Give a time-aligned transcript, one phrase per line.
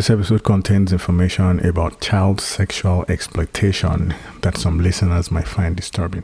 [0.00, 6.22] This episode contains information about child sexual exploitation that some listeners might find disturbing.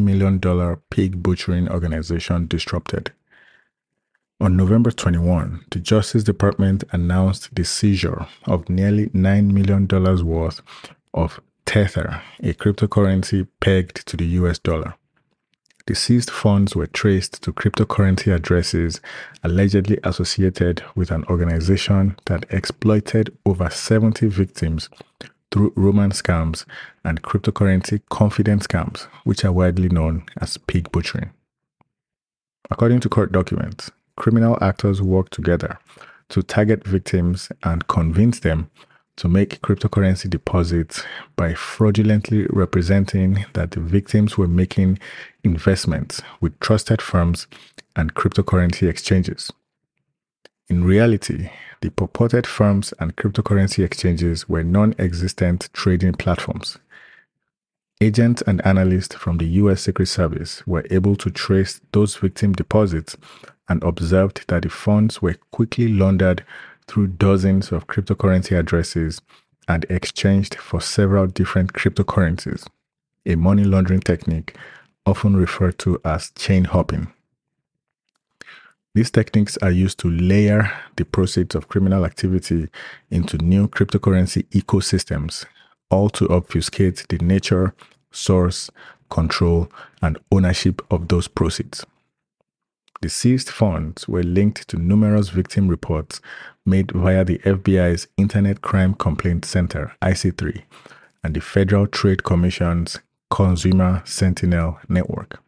[0.00, 3.12] $15 million pig butchering organization disrupted.
[4.40, 9.86] On November 21, the Justice Department announced the seizure of nearly $9 million
[10.26, 10.62] worth
[11.12, 14.94] of Tether, a cryptocurrency pegged to the US dollar.
[15.86, 19.00] The seized funds were traced to cryptocurrency addresses
[19.42, 24.88] allegedly associated with an organization that exploited over 70 victims
[25.50, 26.64] through romance scams
[27.04, 31.30] and cryptocurrency confidence scams, which are widely known as pig butchering.
[32.70, 35.78] According to court documents, criminal actors work together
[36.28, 38.70] to target victims and convince them
[39.16, 41.02] to make cryptocurrency deposits
[41.36, 44.98] by fraudulently representing that the victims were making
[45.44, 47.46] investments with trusted firms
[47.96, 49.50] and cryptocurrency exchanges.
[50.70, 56.78] In reality, the purported firms and cryptocurrency exchanges were non existent trading platforms.
[58.00, 63.16] Agents and analysts from the US Secret Service were able to trace those victim deposits
[63.68, 66.44] and observed that the funds were quickly laundered
[66.86, 69.20] through dozens of cryptocurrency addresses
[69.66, 72.64] and exchanged for several different cryptocurrencies,
[73.26, 74.54] a money laundering technique
[75.04, 77.12] often referred to as chain hopping.
[78.94, 82.68] These techniques are used to layer the proceeds of criminal activity
[83.08, 85.46] into new cryptocurrency ecosystems,
[85.90, 87.72] all to obfuscate the nature,
[88.10, 88.68] source,
[89.08, 89.70] control,
[90.02, 91.86] and ownership of those proceeds.
[93.00, 96.20] The seized funds were linked to numerous victim reports
[96.66, 100.62] made via the FBI's Internet Crime Complaint Center, IC3,
[101.22, 102.98] and the Federal Trade Commission's
[103.30, 105.40] Consumer Sentinel Network.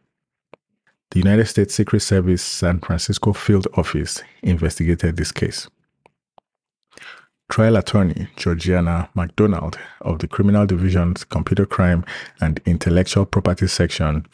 [1.13, 5.69] The United States Secret Service San Francisco Field Office investigated this case.
[7.51, 12.03] Trial attorney Georgiana McDonald of the Criminal Division's Computer Crime
[12.41, 14.25] and Intellectual Property Section,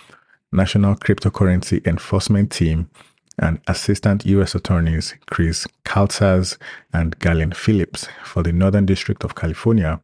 [0.53, 2.89] National Cryptocurrency Enforcement Team,
[3.38, 4.56] and Assistant U.S.
[4.56, 6.57] Attorneys Chris Kaltsas
[6.94, 10.00] and Galen Phillips for the Northern District of California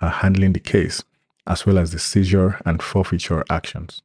[0.00, 1.02] are handling the case,
[1.48, 4.02] as well as the seizure and forfeiture actions.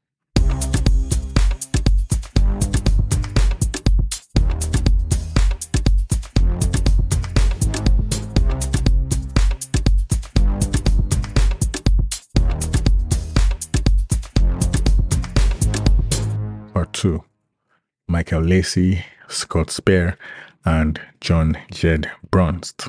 [17.06, 17.24] 2
[18.08, 20.18] Michael Lacey, Scott Spear,
[20.66, 22.88] and John Jed Brunst.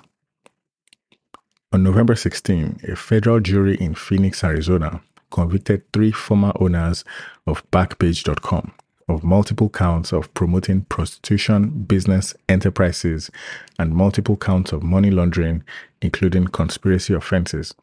[1.71, 7.05] On November 16, a federal jury in Phoenix, Arizona, convicted three former owners
[7.47, 8.73] of Backpage.com
[9.07, 13.31] of multiple counts of promoting prostitution business enterprises
[13.79, 15.63] and multiple counts of money laundering,
[16.01, 17.75] including conspiracy offenses.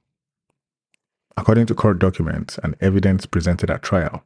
[1.38, 4.24] According to court documents and evidence presented at trial,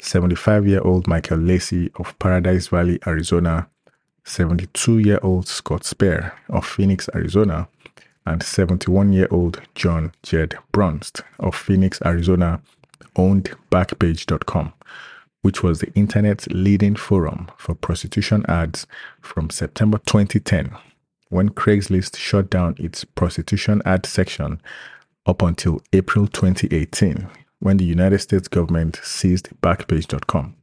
[0.00, 3.68] 75 year old Michael Lacey of Paradise Valley, Arizona,
[4.24, 7.68] 72 year old Scott Spear of Phoenix, Arizona,
[8.26, 12.60] and 71 year old John Jed Brunst of Phoenix, Arizona
[13.16, 14.72] owned Backpage.com,
[15.42, 18.86] which was the internet's leading forum for prostitution ads
[19.20, 20.76] from September 2010
[21.28, 24.60] when Craigslist shut down its prostitution ad section
[25.26, 27.28] up until April 2018
[27.60, 30.54] when the United States government seized Backpage.com.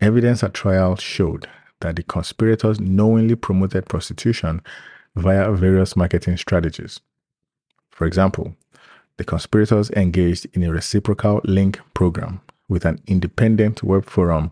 [0.00, 1.48] Evidence at trial showed
[1.80, 4.60] that the conspirators knowingly promoted prostitution
[5.14, 7.00] via various marketing strategies.
[7.90, 8.54] For example,
[9.16, 14.50] the conspirators engaged in a reciprocal link program with an independent web forum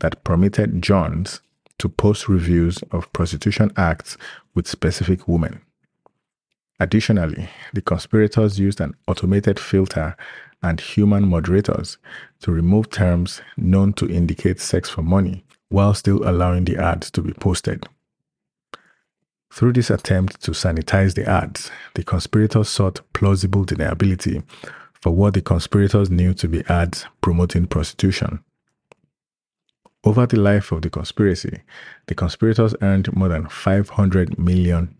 [0.00, 1.40] that permitted Johns
[1.78, 4.16] to post reviews of prostitution acts
[4.54, 5.62] with specific women.
[6.82, 10.16] Additionally, the conspirators used an automated filter
[10.64, 11.96] and human moderators
[12.40, 17.22] to remove terms known to indicate sex for money while still allowing the ads to
[17.22, 17.86] be posted.
[19.52, 24.42] Through this attempt to sanitize the ads, the conspirators sought plausible deniability
[25.00, 28.42] for what the conspirators knew to be ads promoting prostitution.
[30.02, 31.62] Over the life of the conspiracy,
[32.08, 34.96] the conspirators earned more than $500 million.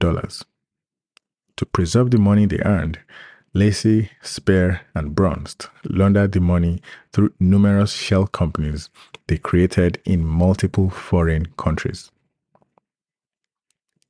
[1.57, 2.99] To preserve the money they earned,
[3.55, 6.81] Lacey, Spear, and Brunst laundered the money
[7.13, 8.89] through numerous shell companies
[9.27, 12.11] they created in multiple foreign countries.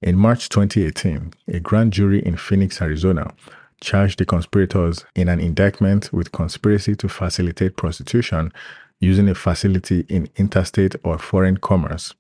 [0.01, 3.33] In March 2018, a grand jury in Phoenix, Arizona,
[3.81, 8.53] charged the conspirators in an indictment with conspiracy to facilitate prostitution
[9.01, 12.15] using a facility in interstate or foreign commerce,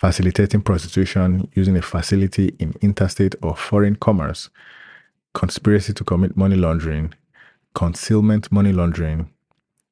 [0.00, 4.48] facilitating prostitution using a facility in interstate or foreign commerce,
[5.34, 7.12] conspiracy to commit money laundering,
[7.74, 9.28] concealment money laundering,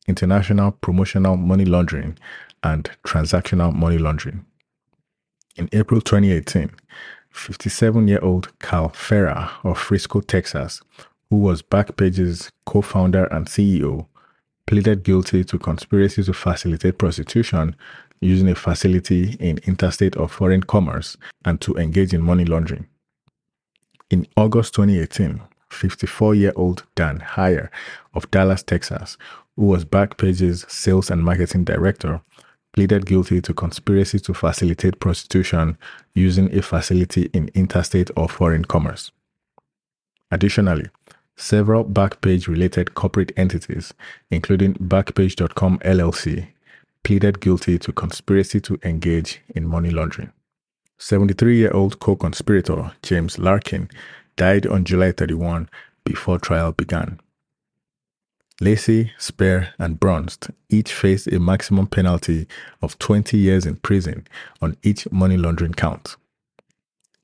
[0.06, 2.16] international promotional money laundering,
[2.62, 4.46] and transactional money laundering.
[5.56, 6.70] In April 2018,
[7.30, 10.80] 57 year old Carl Ferrer of Frisco, Texas,
[11.28, 14.06] who was Backpage's co founder and CEO,
[14.66, 17.76] pleaded guilty to conspiracy to facilitate prostitution
[18.20, 22.86] using a facility in interstate or foreign commerce and to engage in money laundering.
[24.10, 27.70] In August 2018, 54 year old Dan Hyer
[28.14, 29.16] of Dallas, Texas,
[29.56, 32.20] who was Backpage's sales and marketing director,
[32.72, 35.76] pleaded guilty to conspiracy to facilitate prostitution
[36.14, 39.10] using a facility in interstate or foreign commerce.
[40.30, 40.86] Additionally,
[41.36, 43.94] several Backpage related corporate entities,
[44.30, 46.48] including Backpage.com LLC,
[47.08, 50.30] pleaded guilty to conspiracy to engage in money laundering.
[50.98, 53.88] 73 year old co conspirator James Larkin
[54.36, 55.70] died on July 31
[56.04, 57.18] before trial began.
[58.60, 62.46] Lacey, Spear, and Brunst each faced a maximum penalty
[62.82, 64.26] of 20 years in prison
[64.60, 66.16] on each money laundering count.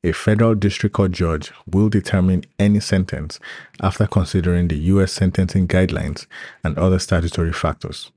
[0.02, 3.38] A federal district court judge will determine any sentence
[3.82, 5.12] after considering the U.S.
[5.12, 6.26] sentencing guidelines
[6.62, 8.10] and other statutory factors.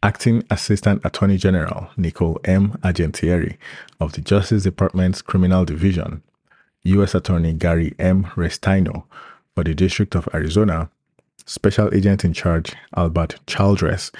[0.00, 2.78] Acting Assistant Attorney General Nicole M.
[2.84, 3.56] Argentieri
[3.98, 6.22] of the Justice Department's Criminal Division,
[6.84, 7.16] U.S.
[7.16, 8.24] Attorney Gary M.
[8.36, 9.02] Restaino
[9.56, 10.88] for the District of Arizona,
[11.46, 14.12] Special Agent in Charge Albert Childress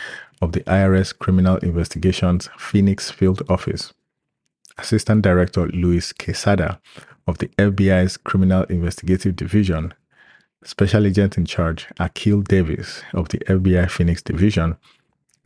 [0.43, 3.93] of the IRS Criminal Investigations Phoenix Field Office,
[4.79, 6.81] Assistant Director Luis Quesada
[7.29, 9.95] of the FBI's Criminal Investigative Division,
[10.65, 14.77] Special Agent in Charge Akil Davis of the FBI Phoenix Division,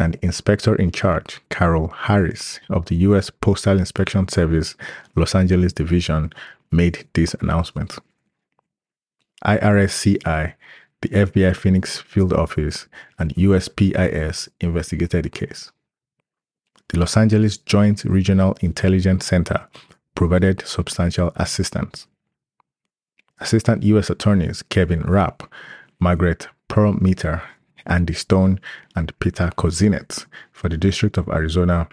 [0.03, 3.31] and Inspector in Charge Carol Harris of the U.S.
[3.31, 4.75] Postal Inspection Service
[5.15, 6.33] Los Angeles Division
[6.71, 7.99] made this announcement.
[9.47, 10.55] IRSCI,
[11.03, 12.87] the FBI Phoenix Field Office,
[13.19, 15.71] and USPIS investigated the case.
[16.89, 19.69] The Los Angeles Joint Regional Intelligence Center
[20.15, 22.07] provided substantial assistance.
[23.41, 24.11] Assistant U.S.
[24.11, 25.43] Attorneys Kevin Rapp,
[25.99, 27.43] Margaret Perlmutter,
[27.87, 28.61] Andy Stone,
[28.95, 31.89] and Peter Kozinets for the District of Arizona,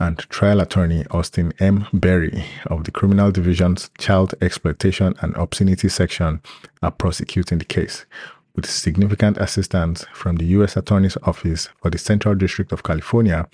[0.00, 1.86] and trial attorney Austin M.
[1.92, 6.42] Berry of the Criminal Division's Child Exploitation and Obscenity Section
[6.82, 8.04] are prosecuting the case,
[8.56, 10.76] with significant assistance from the U.S.
[10.76, 13.48] Attorney's Office for the Central District of California,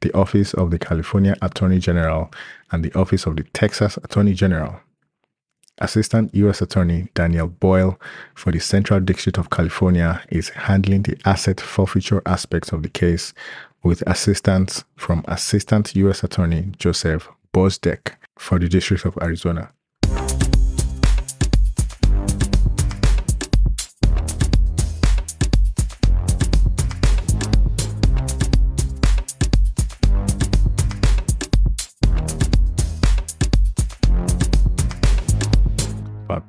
[0.00, 2.30] the Office of the California Attorney General,
[2.70, 4.80] and the Office of the Texas Attorney General.
[5.78, 6.60] Assistant U.S.
[6.62, 7.98] Attorney Daniel Boyle
[8.34, 13.32] for the Central District of California is handling the asset forfeiture aspects of the case
[13.82, 16.22] with assistance from Assistant U.S.
[16.22, 19.72] Attorney Joseph Bozdech for the District of Arizona.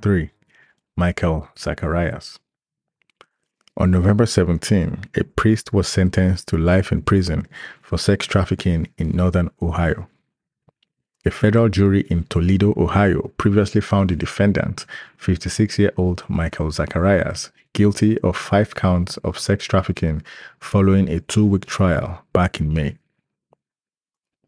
[0.04, 0.32] 3
[0.98, 2.38] Michael Zacharias.
[3.78, 7.48] On November 17, a priest was sentenced to life in prison
[7.82, 10.10] for sex trafficking in northern Ohio.
[11.26, 17.52] A federal jury in Toledo, Ohio previously found the defendant, 56 year old Michael Zacharias,
[17.72, 20.22] guilty of five counts of sex trafficking
[20.60, 22.98] following a two week trial back in May.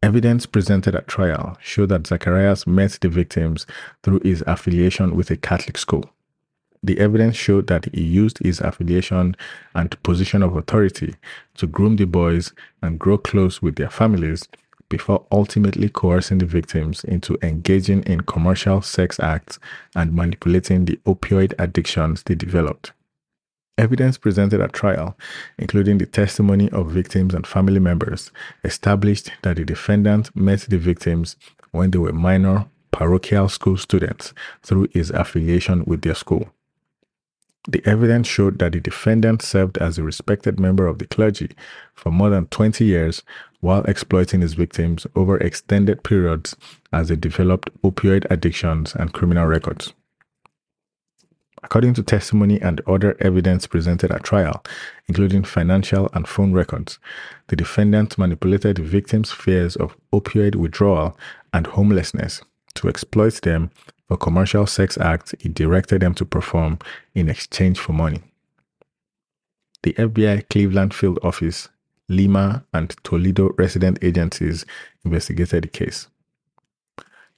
[0.02, 3.66] Evidence presented at trial showed that Zacharias met the victims
[4.02, 6.10] through his affiliation with a Catholic school.
[6.82, 9.36] The evidence showed that he used his affiliation
[9.74, 11.16] and position of authority
[11.56, 14.46] to groom the boys and grow close with their families
[14.88, 19.58] before ultimately coercing the victims into engaging in commercial sex acts
[19.96, 22.92] and manipulating the opioid addictions they developed.
[23.78, 25.18] Evidence presented at trial,
[25.58, 28.30] including the testimony of victims and family members,
[28.64, 31.36] established that the defendant met the victims
[31.72, 36.48] when they were minor parochial school students through his affiliation with their school.
[37.68, 41.50] The evidence showed that the defendant served as a respected member of the clergy
[41.94, 43.22] for more than 20 years
[43.60, 46.56] while exploiting his victims over extended periods
[46.92, 49.92] as they developed opioid addictions and criminal records.
[51.66, 54.62] According to testimony and other evidence presented at trial,
[55.08, 57.00] including financial and phone records,
[57.48, 61.18] the defendant manipulated the victims' fears of opioid withdrawal
[61.52, 62.40] and homelessness
[62.74, 63.72] to exploit them
[64.06, 66.78] for commercial sex acts he directed them to perform
[67.16, 68.22] in exchange for money.
[69.82, 71.68] The FBI Cleveland Field Office,
[72.08, 74.64] Lima, and Toledo resident agencies
[75.04, 76.06] investigated the case.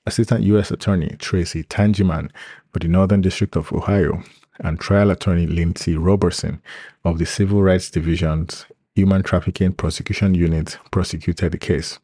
[0.08, 0.70] Assistant U.S.
[0.70, 2.30] Attorney Tracy Tangeman
[2.72, 4.22] for the Northern District of Ohio
[4.58, 6.62] and Trial Attorney Lindsay Robertson
[7.04, 11.98] of the Civil Rights Division's Human Trafficking Prosecution Unit prosecuted the case.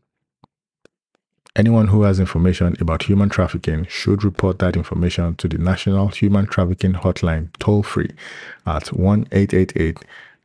[1.56, 6.44] Anyone who has information about human trafficking should report that information to the National Human
[6.46, 8.10] Trafficking Hotline toll free
[8.66, 9.98] at 1 888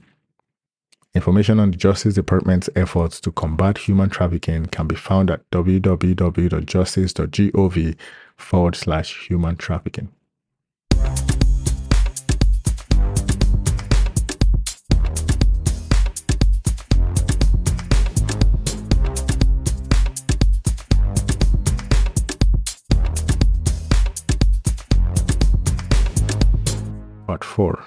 [1.12, 7.96] Information on the Justice Department's efforts to combat human trafficking can be found at www.justice.gov
[8.36, 10.12] forward slash human trafficking.
[27.60, 27.84] 4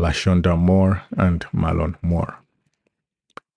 [0.00, 2.38] LaShonda Moore and Marlon Moore.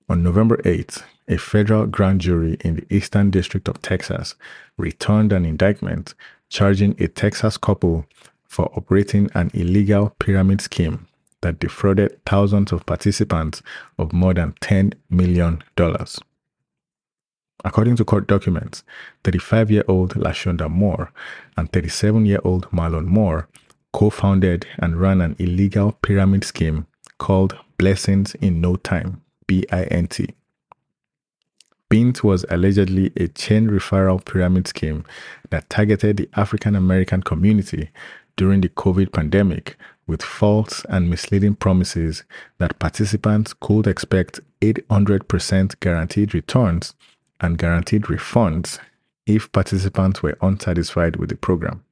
[0.08, 4.36] On November 8th, a federal grand jury in the Eastern District of Texas
[4.77, 6.13] returned an indictment
[6.50, 8.06] charging a Texas couple
[8.46, 11.08] for operating an illegal pyramid scheme
[11.41, 13.63] that defrauded thousands of participants
[13.98, 15.63] of more than $10 million.
[17.65, 18.84] According to court documents,
[19.24, 21.12] 35 year old LaShonda Moore
[21.58, 23.48] and 37 year old Marlon Moore
[23.93, 30.19] co founded and ran an illegal pyramid scheme called Blessings in No Time BINT.
[31.89, 35.03] BINT was allegedly a chain referral pyramid scheme
[35.50, 37.89] that targeted the African American community
[38.36, 42.24] during the COVID pandemic with false and misleading promises
[42.60, 46.93] that participants could expect 800% guaranteed returns
[47.41, 48.79] and guaranteed refunds
[49.25, 51.84] if participants were unsatisfied with the program.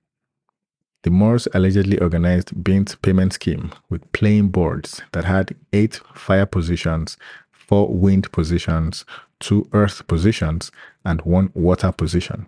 [1.07, 7.15] The Moores allegedly organized Bint payment scheme with playing boards that had eight fire positions
[7.49, 9.05] four wind positions,
[9.39, 10.69] two earth positions,
[11.05, 12.47] and one water position.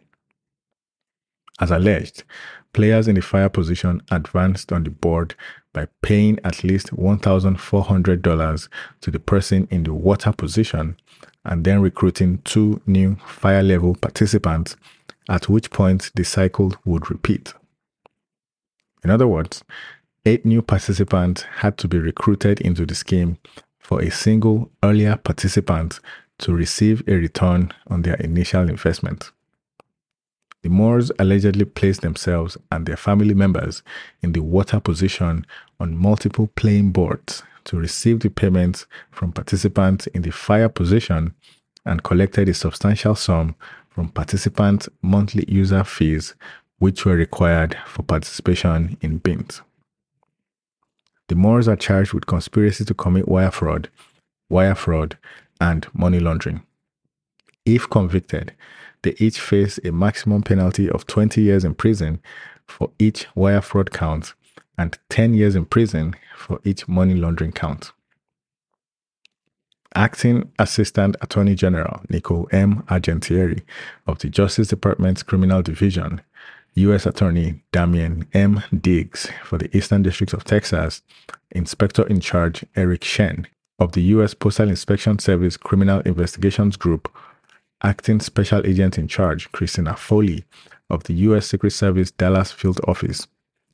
[1.61, 2.25] As alleged,
[2.73, 5.35] players in the fire position advanced on the board
[5.71, 10.97] by paying at least $1,400 to the person in the water position
[11.45, 14.75] and then recruiting two new fire level participants,
[15.29, 17.53] at which point the cycle would repeat.
[19.03, 19.63] In other words,
[20.25, 23.37] eight new participants had to be recruited into the scheme
[23.79, 25.99] for a single earlier participant
[26.39, 29.31] to receive a return on their initial investment.
[30.61, 33.81] The Moores allegedly placed themselves and their family members
[34.21, 35.45] in the water position
[35.79, 41.33] on multiple playing boards to receive the payments from participants in the fire position
[41.85, 43.55] and collected a substantial sum
[43.89, 46.35] from participants' monthly user fees,
[46.79, 49.61] which were required for participation in BINT.
[51.27, 53.89] The Moores are charged with conspiracy to commit wire fraud,
[54.49, 55.17] wire fraud,
[55.61, 56.63] and money laundering.
[57.65, 58.55] If convicted,
[59.03, 62.19] they each face a maximum penalty of 20 years in prison
[62.67, 64.33] for each wire fraud count
[64.77, 67.91] and 10 years in prison for each money laundering count.
[69.95, 72.83] Acting Assistant Attorney General Nicole M.
[72.83, 73.63] Argentieri
[74.07, 76.21] of the Justice Department's Criminal Division
[76.79, 77.05] U.S.
[77.05, 78.63] Attorney Damien M.
[78.79, 81.01] Diggs for the Eastern District of Texas,
[81.51, 83.47] Inspector in Charge Eric Shen
[83.79, 84.33] of the U.S.
[84.33, 87.11] Postal Inspection Service Criminal Investigations Group,
[87.81, 90.43] Acting Special Agent in Charge Christina Foley
[90.89, 91.47] of the U.S.
[91.47, 93.27] Secret Service Dallas Field Office,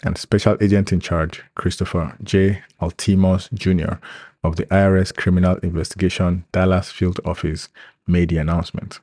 [0.03, 2.61] and Special Agent in Charge Christopher J.
[2.81, 3.95] Altemus Jr.
[4.43, 7.69] of the IRS Criminal Investigation Dallas Field Office
[8.07, 8.99] made the announcement.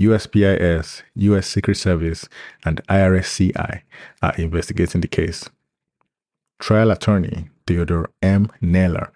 [0.00, 2.28] USPIS, US Secret Service,
[2.64, 3.82] and IRSCI
[4.22, 5.48] are investigating the case.
[6.58, 8.50] Trial attorney Theodore M.
[8.60, 9.12] Naylor,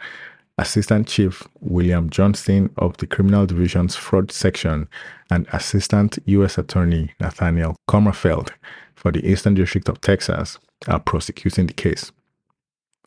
[0.58, 4.88] Assistant Chief William Johnston of the Criminal Division's Fraud Section,
[5.30, 6.56] and Assistant U.S.
[6.56, 8.50] Attorney Nathaniel Kummerfeld
[8.94, 12.10] for the Eastern District of Texas are prosecuting the case.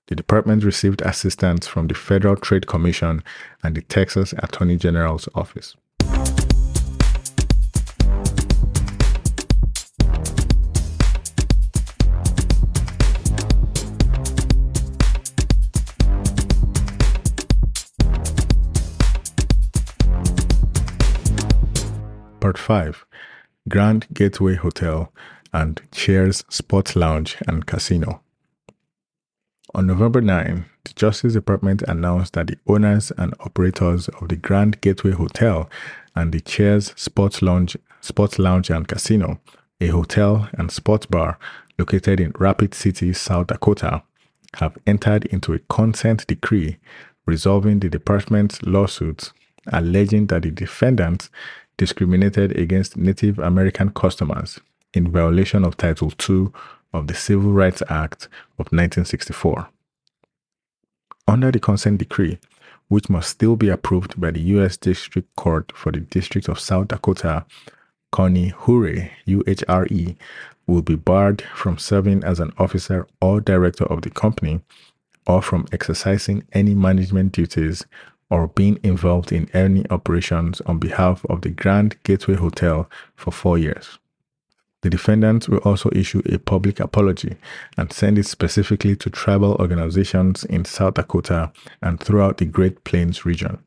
[0.08, 3.24] The department received assistance from the Federal Trade Commission
[3.64, 5.76] and the Texas Attorney General's office.
[22.39, 23.05] Part 5
[23.67, 25.12] Grand Gateway Hotel
[25.51, 28.22] and Cheers Sports Lounge and Casino.
[29.75, 34.81] On November 9, the Justice Department announced that the owners and operators of the Grand
[34.81, 35.69] Gateway Hotel
[36.15, 39.39] and the Cheers Sports Lounge, Sports Lounge and Casino,
[39.81, 41.38] a hotel and sports bar
[41.77, 44.03] located in Rapid City, South Dakota,
[44.55, 46.77] have entered into a consent decree
[47.25, 49.34] resolving the department's lawsuits
[49.72, 51.29] alleging that the defendants
[51.79, 54.59] discriminated against Native American customers
[54.93, 56.50] in violation of Title II
[56.93, 58.25] of the Civil Rights Act
[58.59, 59.69] of 1964.
[61.25, 62.38] Under the consent decree,
[62.89, 64.75] which must still be approved by the U.S.
[64.75, 67.45] District Court for the District of South Dakota,
[68.12, 70.17] Connie Hure, UHRE,
[70.67, 74.59] will be barred from serving as an officer or director of the company
[75.25, 77.86] or from exercising any management duties
[78.29, 83.57] or being involved in any operations on behalf of the Grand Gateway Hotel for four
[83.57, 83.98] years.
[84.81, 87.36] The defendants will also issue a public apology
[87.77, 93.25] and send it specifically to tribal organizations in South Dakota and throughout the Great Plains
[93.25, 93.59] region.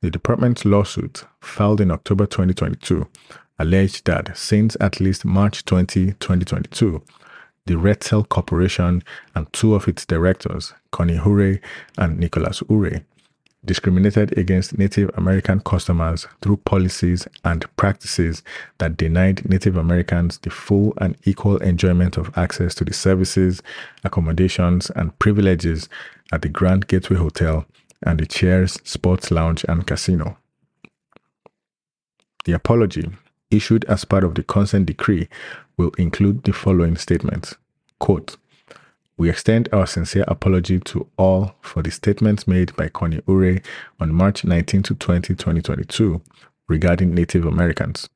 [0.00, 3.06] The department's lawsuit, filed in October 2022,
[3.58, 7.02] alleged that since at least March 20, 2022,
[7.66, 9.02] the Red Retsel Corporation
[9.34, 11.60] and two of its directors, Connie Uhre
[11.96, 13.04] and Nicholas Uhre,
[13.66, 18.42] discriminated against Native American customers through policies and practices
[18.78, 23.62] that denied Native Americans the full and equal enjoyment of access to the services,
[24.04, 25.88] accommodations, and privileges
[26.32, 27.66] at the Grand Gateway Hotel
[28.02, 30.38] and the Cheers Sports Lounge and Casino.
[32.44, 33.10] The apology,
[33.50, 35.28] issued as part of the consent decree,
[35.76, 37.56] will include the following statements.
[37.98, 38.36] Quote,
[39.18, 43.64] we extend our sincere apology to all for the statements made by Connie Uhre
[43.98, 46.20] on March 19 to 20, 2022
[46.68, 48.08] regarding Native Americans.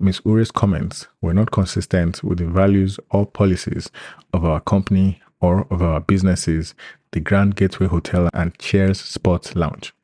[0.00, 0.20] Ms.
[0.20, 3.90] Uhre's comments were not consistent with the values or policies
[4.32, 6.74] of our company or of our businesses,
[7.12, 9.94] the Grand Gateway Hotel and Cheers Sports Lounge.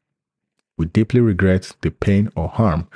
[0.76, 2.88] We deeply regret the pain or harm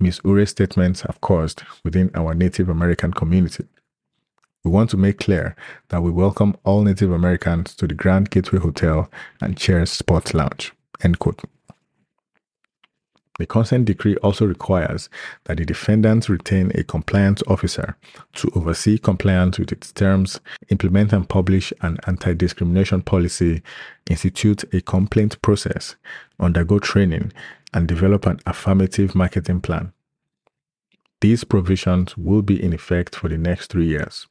[0.00, 0.20] Ms.
[0.24, 3.66] Uhre's statements have caused within our Native American community.
[4.62, 5.56] We want to make clear
[5.88, 10.72] that we welcome all Native Americans to the Grand Gateway Hotel and Cheers Sports Lounge.
[11.02, 11.40] End quote.
[13.38, 15.08] The consent decree also requires
[15.44, 17.96] that the defendants retain a compliance officer
[18.34, 23.62] to oversee compliance with its terms, implement and publish an anti discrimination policy,
[24.10, 25.96] institute a complaint process,
[26.38, 27.32] undergo training,
[27.72, 29.94] and develop an affirmative marketing plan.
[31.22, 34.26] These provisions will be in effect for the next three years.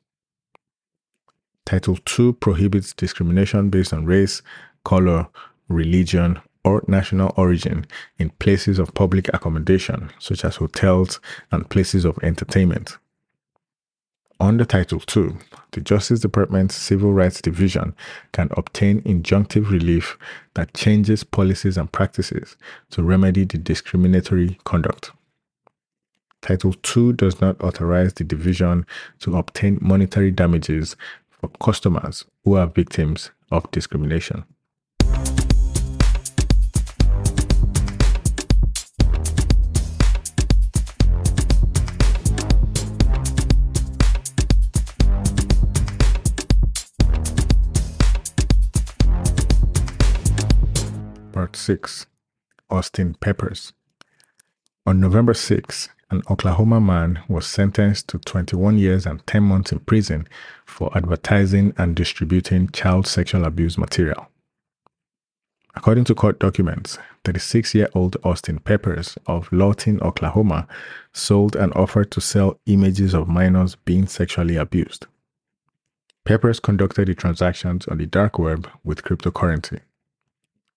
[1.70, 4.42] Title II prohibits discrimination based on race,
[4.84, 5.28] color,
[5.68, 7.86] religion, or national origin
[8.18, 11.20] in places of public accommodation, such as hotels
[11.52, 12.98] and places of entertainment.
[14.40, 15.34] Under Title II,
[15.74, 17.94] the Justice Department's Civil Rights Division
[18.32, 20.18] can obtain injunctive relief
[20.56, 22.58] that changes policies and practices
[22.90, 25.12] to remedy the discriminatory conduct.
[26.42, 28.88] Title II does not authorize the division
[29.20, 30.96] to obtain monetary damages
[31.48, 34.44] customers who are victims of discrimination.
[51.32, 52.06] Part 6
[52.70, 53.74] Austen Peppers.
[54.86, 59.80] On November 6, an Oklahoma man was sentenced to 21 years and 10 months in
[59.80, 60.28] prison
[60.66, 64.28] for advertising and distributing child sexual abuse material.
[65.76, 70.68] According to court documents, 36 year old Austen Peppers of Lawton, Oklahoma,
[71.14, 75.06] sold and offered to sell images of minors being sexually abused.
[76.26, 79.82] Peppers conducted the transactions on the dark web with cryptocurrency.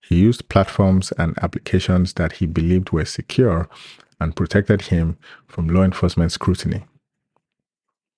[0.03, 3.69] He used platforms and applications that he believed were secure
[4.23, 6.85] and protected him from law enforcement scrutiny.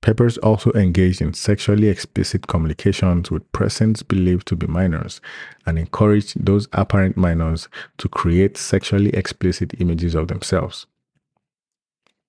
[0.05, 5.19] Peppers also engaged in sexually explicit communications with persons believed to be minors
[5.65, 10.87] and encouraged those apparent minors to create sexually explicit images of themselves.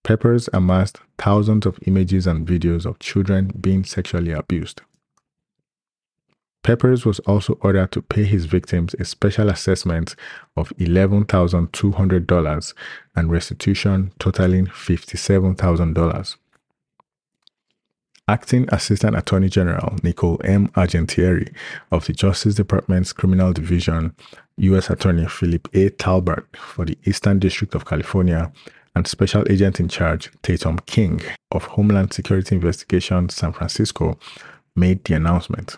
[0.05, 4.81] Peppers amassed thousands of images and videos of children being sexually abused.
[6.65, 10.15] Peppers was also ordered to pay his victims a special assessment
[10.58, 12.73] of $11,200
[13.15, 16.36] and restitution totaling $57,000.
[18.28, 20.69] Acting Assistant Attorney General Nicole M.
[20.69, 21.54] Argentieri
[21.91, 24.15] of the Justice Department's Criminal Division,
[24.58, 24.89] U.S.
[24.89, 25.91] Attorney Philip A.
[25.91, 28.51] Talbert for the Eastern District of California,
[28.95, 34.17] and Special Agent in Charge Tatum King of Homeland Security Investigations San Francisco
[34.75, 35.78] made the announcement.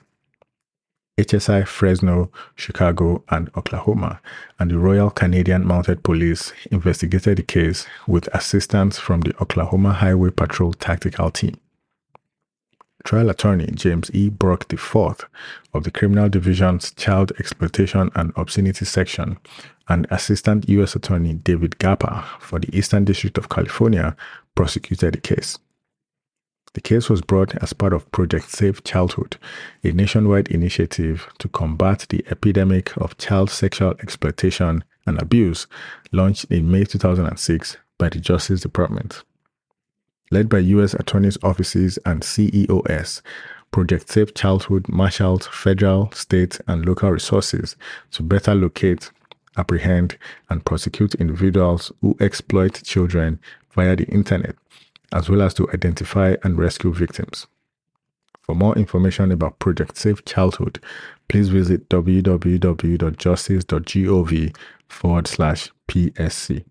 [1.18, 4.22] HSI Fresno, Chicago, and Oklahoma,
[4.60, 10.30] and the Royal Canadian Mounted Police investigated the case with assistance from the Oklahoma Highway
[10.30, 11.56] Patrol Tactical Team.
[13.04, 14.30] Trial attorney James E.
[14.30, 15.26] Brock IV
[15.74, 19.40] of the Criminal Division's Child Exploitation and Obscenity Section
[19.88, 20.96] and Assistant U.S.
[20.96, 24.16] Attorney David Gappa for the Eastern District of California
[24.54, 25.58] prosecuted the case.
[26.74, 29.38] The case was brought as part of Project Safe Childhood,
[29.84, 35.68] a nationwide initiative to combat the epidemic of child sexual exploitation and abuse
[36.12, 39.24] launched in May 2006 by the Justice Department.
[40.30, 40.94] Led by U.S.
[40.94, 43.22] Attorney's offices and CEOS,
[43.72, 47.76] Project Safe Childhood marshaled federal, state, and local resources
[48.12, 49.10] to better locate,
[49.56, 50.18] apprehend,
[50.50, 53.40] and prosecute individuals who exploit children
[53.74, 54.56] via the internet
[55.14, 57.48] as well as to identify and rescue victims.
[58.42, 60.80] For more information about Project Safe Childhood,
[61.28, 64.56] please visit www.justice.gov
[64.88, 66.64] forward slash PSC.